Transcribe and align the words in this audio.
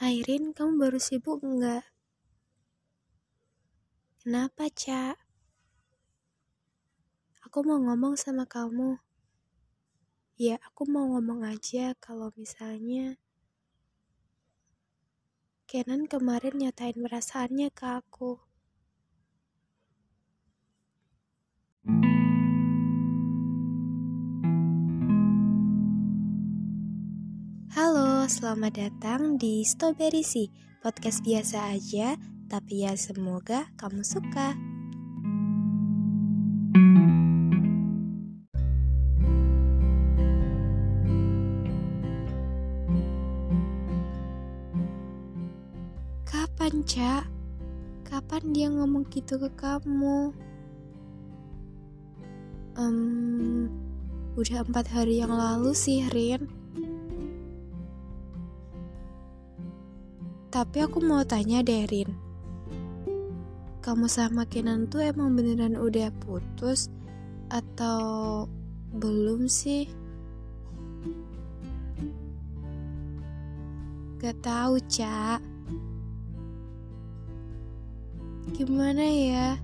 Airin, 0.00 0.56
kamu 0.56 0.80
baru 0.80 0.96
sibuk 0.96 1.44
enggak? 1.44 1.84
Kenapa, 4.24 4.72
Cak? 4.72 5.20
Aku 7.44 7.60
mau 7.68 7.76
ngomong 7.76 8.16
sama 8.16 8.48
kamu. 8.48 8.96
Ya, 10.40 10.56
aku 10.64 10.88
mau 10.88 11.04
ngomong 11.04 11.44
aja 11.44 11.92
kalau 12.00 12.32
misalnya 12.32 13.20
Kenan 15.68 16.08
kemarin 16.08 16.56
nyatain 16.56 16.96
perasaannya 16.96 17.68
ke 17.68 18.00
aku. 18.00 18.40
Halo, 27.80 28.28
selamat 28.28 28.76
datang 28.76 29.40
di 29.40 29.64
Strawberry 29.64 30.20
Sea, 30.20 30.52
podcast 30.84 31.24
biasa 31.24 31.72
aja, 31.72 32.12
tapi 32.44 32.84
ya 32.84 32.92
semoga 32.92 33.72
kamu 33.80 34.04
suka. 34.04 34.52
Kapan, 46.28 46.84
Cak? 46.84 47.24
Kapan 48.04 48.42
dia 48.52 48.68
ngomong 48.68 49.08
gitu 49.08 49.40
ke 49.40 49.48
kamu? 49.56 50.36
Um, 52.76 53.72
udah 54.36 54.68
empat 54.68 54.84
hari 54.92 55.24
yang 55.24 55.32
lalu 55.32 55.72
sih, 55.72 56.04
Rin. 56.12 56.59
Tapi 60.60 60.84
aku 60.84 61.00
mau 61.00 61.24
tanya 61.24 61.64
Derin, 61.64 62.12
kamu 63.80 64.12
sama 64.12 64.44
Kenan 64.44 64.92
tuh 64.92 65.00
emang 65.00 65.32
beneran 65.32 65.72
udah 65.72 66.12
putus 66.20 66.92
atau 67.48 68.44
belum 68.92 69.48
sih? 69.48 69.88
Gak 74.20 74.36
tahu, 74.44 74.76
Cak. 74.84 75.40
Gimana 78.52 79.04
ya? 79.08 79.56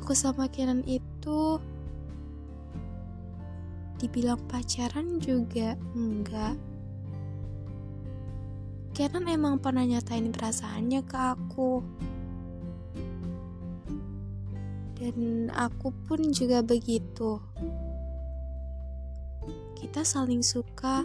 Aku 0.00 0.16
sama 0.16 0.48
Kenan 0.48 0.88
itu 0.88 1.60
dibilang 4.00 4.40
pacaran 4.48 5.20
juga 5.20 5.76
enggak. 5.92 6.56
Kenan 8.94 9.26
emang 9.26 9.58
pernah 9.58 9.82
nyatain 9.82 10.30
perasaannya 10.30 11.02
ke 11.02 11.18
aku. 11.18 11.82
Dan 14.94 15.50
aku 15.50 15.90
pun 16.06 16.30
juga 16.30 16.62
begitu. 16.62 17.42
Kita 19.74 20.06
saling 20.06 20.46
suka. 20.46 21.02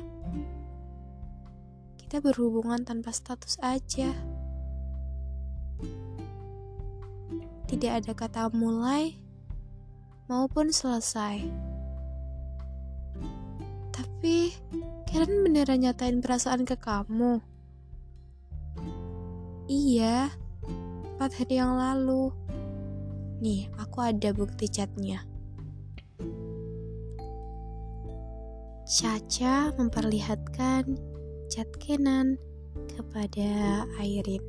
Kita 1.98 2.22
berhubungan 2.22 2.86
tanpa 2.86 3.10
status 3.10 3.58
aja. 3.58 4.14
Tidak 7.66 7.90
ada 7.90 8.14
kata 8.14 8.54
mulai 8.54 9.18
maupun 10.30 10.70
selesai. 10.70 11.42
Tapi 13.90 14.54
Karen 15.10 15.42
beneran 15.42 15.82
nyatain 15.82 16.22
perasaan 16.22 16.70
ke 16.70 16.78
kamu. 16.78 17.42
Iya, 19.70 20.34
empat 21.14 21.30
hari 21.38 21.62
yang 21.62 21.78
lalu. 21.78 22.34
Nih, 23.38 23.70
aku 23.78 24.02
ada 24.02 24.34
bukti 24.34 24.66
chatnya. 24.66 25.22
Caca 28.90 29.70
memperlihatkan 29.78 30.98
chat 31.54 31.70
Kenan 31.78 32.42
kepada 32.90 33.86
Airin. 34.02 34.42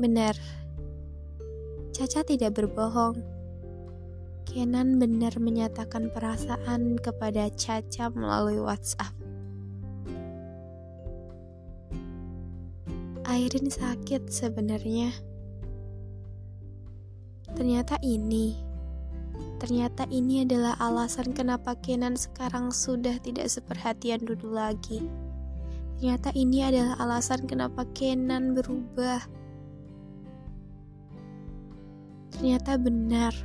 Benar, 0.00 0.32
Caca 1.92 2.24
tidak 2.24 2.56
berbohong. 2.56 3.20
Kenan 4.48 4.96
benar 4.96 5.36
menyatakan 5.36 6.08
perasaan 6.08 6.96
kepada 6.96 7.52
Caca 7.52 8.08
melalui 8.16 8.64
WhatsApp. 8.64 9.17
Airin 13.38 13.70
sakit 13.70 14.34
sebenarnya. 14.34 15.14
Ternyata 17.54 17.94
ini, 18.02 18.58
ternyata 19.62 20.10
ini 20.10 20.42
adalah 20.42 20.74
alasan 20.82 21.30
kenapa 21.30 21.78
Kenan 21.78 22.18
sekarang 22.18 22.74
sudah 22.74 23.14
tidak 23.22 23.46
seperhatian 23.46 24.26
dulu 24.26 24.58
lagi. 24.58 25.06
Ternyata 25.94 26.34
ini 26.34 26.66
adalah 26.66 26.98
alasan 26.98 27.46
kenapa 27.46 27.86
Kenan 27.94 28.58
berubah. 28.58 29.22
Ternyata 32.34 32.74
benar. 32.74 33.38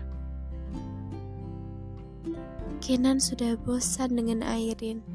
Kenan 2.81 3.21
sudah 3.21 3.61
bosan 3.61 4.17
dengan 4.17 4.41
Airin. 4.41 5.05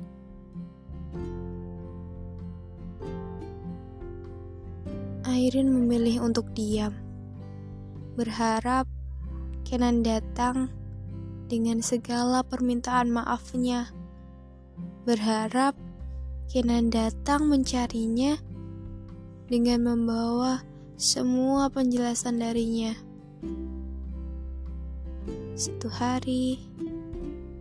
Airin 5.29 5.69
memilih 5.69 6.25
untuk 6.25 6.49
diam, 6.57 6.97
berharap 8.17 8.89
Kenan 9.69 10.01
datang 10.01 10.73
dengan 11.53 11.85
segala 11.85 12.41
permintaan 12.41 13.13
maafnya, 13.13 13.93
berharap 15.05 15.77
Kenan 16.49 16.89
datang 16.89 17.45
mencarinya 17.45 18.41
dengan 19.53 19.85
membawa 19.85 20.65
semua 20.97 21.69
penjelasan 21.69 22.41
darinya. 22.41 22.97
Satu 25.53 25.93
hari, 25.93 26.57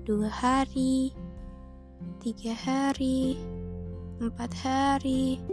dua 0.07 0.31
hari, 0.31 1.11
tiga 2.23 2.55
hari, 2.55 3.35
empat 4.23 4.55
hari, 4.55 5.44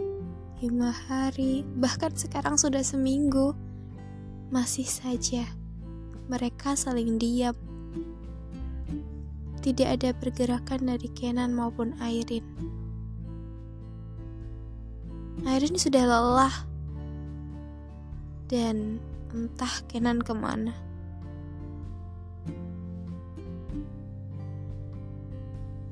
lima 0.63 0.91
hari, 0.91 1.67
bahkan 1.75 2.15
sekarang 2.15 2.55
sudah 2.55 2.79
seminggu, 2.79 3.51
masih 4.53 4.87
saja 4.87 5.43
mereka 6.25 6.73
saling 6.73 7.21
diam. 7.21 7.53
Tidak 9.61 9.85
ada 9.85 10.13
pergerakan 10.13 10.93
dari 10.93 11.09
Kenan 11.09 11.57
maupun 11.57 11.97
Airin. 11.97 12.45
Airin 15.45 15.77
sudah 15.77 16.05
lelah 16.05 16.55
dan 18.49 19.01
entah 19.33 19.75
Kenan 19.89 20.21
ke 20.21 20.33
mana. 20.33 20.73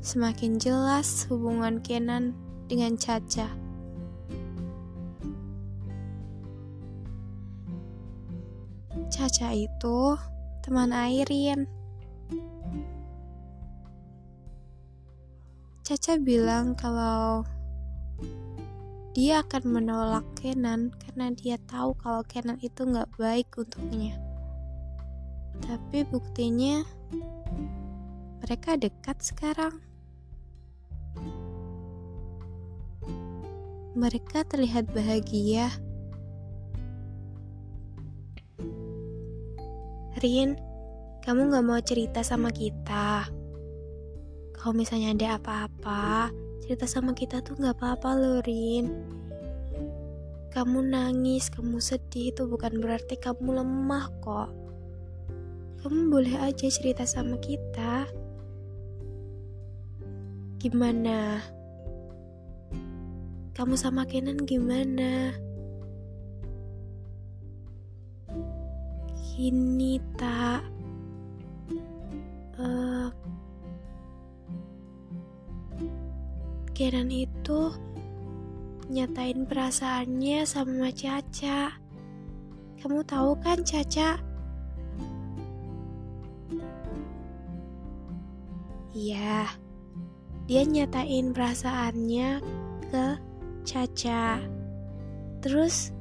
Semakin 0.04 0.62
jelas 0.62 1.26
hubungan 1.30 1.82
Kenan 1.82 2.38
dengan 2.70 2.98
Caca. 2.98 3.63
Caca 9.14 9.54
itu 9.54 10.18
teman 10.66 10.90
Airin. 10.90 11.70
Caca 15.86 16.18
bilang 16.18 16.74
kalau 16.74 17.46
dia 19.14 19.46
akan 19.46 19.70
menolak 19.70 20.26
Kenan 20.34 20.90
karena 20.98 21.30
dia 21.30 21.62
tahu 21.70 21.94
kalau 22.02 22.26
Kenan 22.26 22.58
itu 22.66 22.90
nggak 22.90 23.14
baik 23.22 23.54
untuknya. 23.54 24.18
Tapi 25.62 26.10
buktinya 26.10 26.82
mereka 28.42 28.82
dekat 28.82 29.22
sekarang. 29.22 29.78
Mereka 33.94 34.42
terlihat 34.50 34.90
bahagia. 34.90 35.70
Rin, 40.24 40.56
kamu 41.20 41.52
gak 41.52 41.66
mau 41.68 41.84
cerita 41.84 42.24
sama 42.24 42.48
kita? 42.48 43.28
Kalau 44.56 44.72
misalnya 44.72 45.12
ada 45.12 45.28
apa-apa, 45.36 46.32
cerita 46.64 46.88
sama 46.88 47.12
kita 47.12 47.44
tuh 47.44 47.60
gak 47.60 47.76
apa-apa 47.76 48.16
loh, 48.16 48.40
Rin. 48.48 48.88
Kamu 50.48 50.80
nangis, 50.80 51.52
kamu 51.52 51.84
sedih 51.84 52.32
itu 52.32 52.48
bukan 52.48 52.80
berarti 52.80 53.20
kamu 53.20 53.60
lemah 53.60 54.08
kok. 54.24 54.50
Kamu 55.84 56.08
boleh 56.08 56.40
aja 56.40 56.72
cerita 56.72 57.04
sama 57.04 57.36
kita. 57.44 58.08
Gimana? 60.64 61.44
kamu 63.54 63.78
sama 63.78 64.02
Kenan 64.10 64.50
gimana? 64.50 65.30
Gini 69.34 69.98
tak 70.14 70.62
uh, 72.62 73.10
Kenan 76.74 77.10
itu 77.10 77.70
nyatain 78.94 79.46
perasaannya 79.46 80.42
sama 80.46 80.90
Caca. 80.90 81.70
Kamu 82.82 83.06
tahu 83.06 83.38
kan 83.42 83.62
Caca? 83.62 84.18
Iya, 88.94 89.50
dia 90.46 90.62
nyatain 90.66 91.34
perasaannya 91.34 92.42
ke 92.90 93.06
Caca. 93.66 94.38
Terus, 95.46 95.94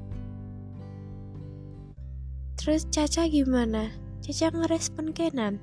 terus 2.63 2.87
Caca 2.95 3.27
gimana? 3.27 3.91
Caca 4.23 4.55
ngerespon 4.55 5.11
Kenan? 5.11 5.59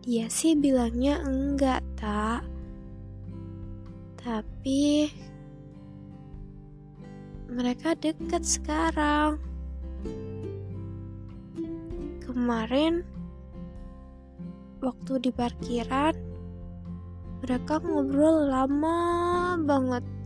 Dia 0.00 0.24
sih 0.32 0.56
bilangnya 0.56 1.20
enggak, 1.20 1.84
tak. 2.00 2.48
Tapi 4.16 5.12
mereka 7.52 7.92
dekat 7.92 8.40
sekarang. 8.40 9.36
Kemarin 12.24 13.04
waktu 14.80 15.28
di 15.28 15.28
parkiran 15.28 16.16
mereka 17.44 17.76
ngobrol 17.84 18.48
lama 18.48 18.96
banget. 19.60 20.19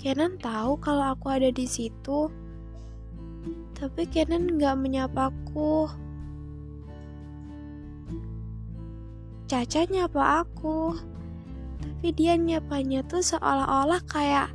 Kenan 0.00 0.40
tahu 0.40 0.80
kalau 0.80 1.12
aku 1.12 1.28
ada 1.28 1.52
di 1.52 1.68
situ, 1.68 2.32
tapi 3.76 4.08
Kenan 4.08 4.56
nggak 4.56 4.80
menyapaku. 4.80 5.92
Caca 9.44 9.84
nyapa 9.84 10.40
aku, 10.40 10.96
tapi 11.84 12.16
dia 12.16 12.32
nyapanya 12.40 13.04
tuh 13.04 13.20
seolah-olah 13.20 14.00
kayak, 14.08 14.48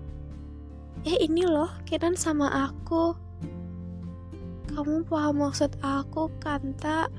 eh 1.05 1.13
ini 1.21 1.45
loh 1.45 1.69
Kenan 1.85 2.17
sama 2.17 2.49
aku. 2.73 3.13
Kamu 4.73 5.05
paham 5.05 5.45
maksud 5.45 5.77
aku 5.85 6.25
kan 6.41 6.73
tak? 6.81 7.13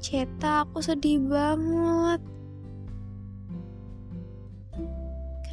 Ceta, 0.00 0.64
aku 0.64 0.80
sedih 0.80 1.20
banget. 1.28 2.39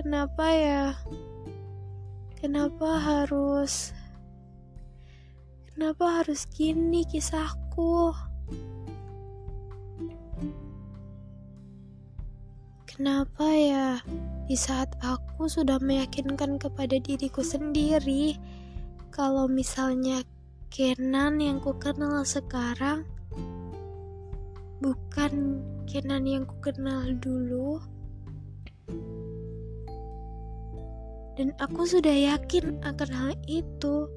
Kenapa 0.08 0.48
ya? 0.56 0.96
Kenapa 2.40 2.96
harus 2.96 3.92
Kenapa 5.68 6.24
harus 6.24 6.48
gini 6.48 7.04
kisahku? 7.04 8.16
Kenapa 12.88 13.52
ya? 13.52 14.00
Di 14.48 14.56
saat 14.56 14.96
aku 15.04 15.52
sudah 15.52 15.76
meyakinkan 15.84 16.56
kepada 16.56 17.04
diriku 17.04 17.44
sendiri 17.44 18.40
kalau 19.12 19.44
misalnya 19.52 20.24
Kenan 20.72 21.44
yang 21.44 21.60
ku 21.60 21.76
kenal 21.76 22.24
sekarang 22.24 23.04
bukan 24.80 25.60
Kenan 25.84 26.24
yang 26.24 26.48
ku 26.48 26.56
kenal 26.64 27.12
dulu. 27.20 27.84
Dan 31.38 31.54
aku 31.62 31.86
sudah 31.86 32.12
yakin 32.12 32.82
akan 32.82 33.10
hal 33.14 33.32
itu. 33.46 34.10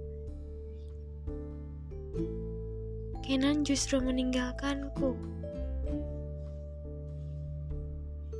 Kenan 3.20 3.62
justru 3.62 4.00
meninggalkanku. 4.00 5.14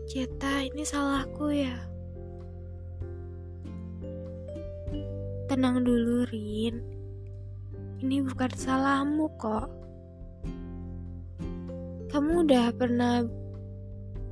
Ceta, 0.09 0.65
ini 0.65 0.83
salahku 0.83 1.53
ya. 1.53 1.77
Tenang 5.47 5.85
dulu, 5.85 6.25
Rin. 6.33 6.81
Ini 8.01 8.25
bukan 8.25 8.51
salahmu 8.57 9.29
kok 9.37 9.69
kamu 12.11 12.43
udah 12.43 12.75
pernah 12.75 13.23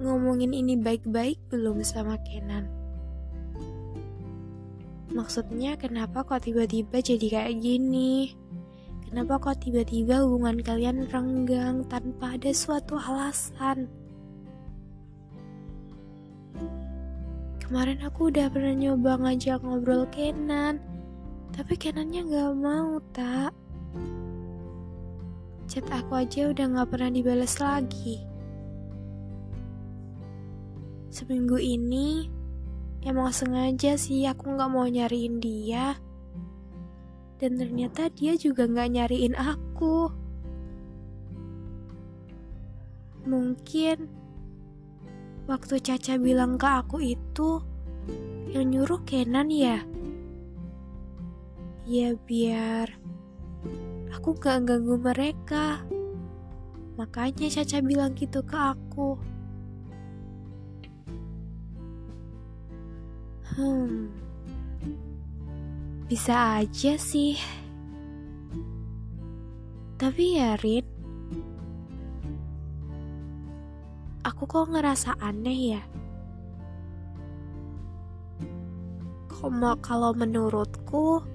ngomongin 0.03 0.51
ini 0.51 0.75
baik-baik 0.75 1.39
belum 1.47 1.87
sama 1.87 2.19
Kenan? 2.27 2.78
Maksudnya 5.19 5.75
kenapa 5.75 6.23
kok 6.23 6.47
tiba-tiba 6.47 7.03
jadi 7.03 7.27
kayak 7.27 7.59
gini? 7.59 8.39
Kenapa 9.03 9.43
kok 9.43 9.67
tiba-tiba 9.67 10.23
hubungan 10.23 10.63
kalian 10.63 11.11
renggang 11.11 11.83
tanpa 11.91 12.39
ada 12.39 12.55
suatu 12.55 12.95
alasan? 12.95 13.91
Kemarin 17.59 17.99
aku 18.07 18.31
udah 18.31 18.47
pernah 18.47 18.79
nyoba 18.79 19.19
ngajak 19.19 19.59
ngobrol 19.67 20.07
Kenan, 20.15 20.79
tapi 21.51 21.75
Kenannya 21.75 22.23
gak 22.23 22.55
mau 22.55 23.03
tak 23.11 23.51
chat 25.69 25.85
aku 25.91 26.23
aja 26.23 26.55
udah 26.55 26.79
gak 26.79 26.89
pernah 26.95 27.11
dibalas 27.11 27.59
lagi. 27.59 28.23
Seminggu 31.11 31.59
ini 31.59 32.38
emang 33.09 33.33
sengaja 33.33 33.97
sih 33.97 34.29
aku 34.29 34.53
gak 34.53 34.69
mau 34.69 34.85
nyariin 34.85 35.41
dia. 35.41 35.97
Dan 37.41 37.57
ternyata 37.57 38.13
dia 38.13 38.37
juga 38.37 38.69
gak 38.69 38.93
nyariin 38.93 39.33
aku. 39.33 40.13
Mungkin 43.25 44.13
waktu 45.49 45.75
Caca 45.81 46.21
bilang 46.21 46.61
ke 46.61 46.69
aku 46.69 47.01
itu 47.01 47.65
yang 48.53 48.69
nyuruh 48.69 49.01
Kenan 49.09 49.49
ya. 49.49 49.81
Ya 51.89 52.13
biar 52.13 52.93
aku 54.13 54.37
gak 54.37 54.69
ganggu 54.69 55.01
mereka. 55.01 55.81
Makanya 57.01 57.49
Caca 57.49 57.81
bilang 57.81 58.13
gitu 58.13 58.45
ke 58.45 58.57
aku. 58.77 59.38
Hmm, 63.59 64.07
bisa 66.07 66.63
aja 66.63 66.95
sih. 66.95 67.35
Tapi 69.99 70.39
ya 70.39 70.55
Rin, 70.63 70.87
aku 74.23 74.47
kok 74.47 74.71
ngerasa 74.71 75.19
aneh 75.19 75.75
ya. 75.75 75.83
Kok 79.27 79.83
kalau 79.83 80.15
menurutku, 80.15 81.27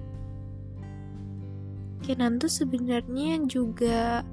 Kenan 2.00 2.40
tuh 2.40 2.48
sebenarnya 2.48 3.44
juga 3.44 4.24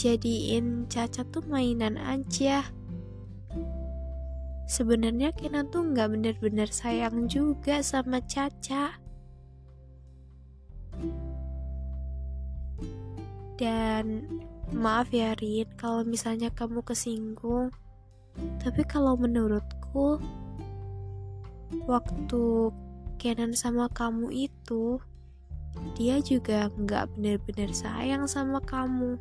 jadiin 0.00 0.88
Caca 0.88 1.28
tuh 1.28 1.44
mainan 1.44 2.00
aja. 2.00 2.64
Sebenarnya 4.72 5.36
Kenan 5.36 5.68
tuh 5.68 5.84
nggak 5.84 6.16
bener-bener 6.16 6.64
sayang 6.72 7.28
juga 7.28 7.84
sama 7.84 8.24
Caca. 8.24 8.96
Dan 13.60 14.24
maaf 14.72 15.12
ya 15.12 15.36
Rin 15.36 15.68
kalau 15.76 16.08
misalnya 16.08 16.48
kamu 16.48 16.80
kesinggung. 16.88 17.68
Tapi 18.64 18.80
kalau 18.88 19.12
menurutku 19.20 20.16
waktu 21.84 22.72
Kenan 23.20 23.52
sama 23.52 23.92
kamu 23.92 24.48
itu 24.48 24.96
dia 26.00 26.16
juga 26.24 26.72
nggak 26.72 27.12
benar-benar 27.12 27.76
sayang 27.76 28.24
sama 28.24 28.56
kamu. 28.64 29.20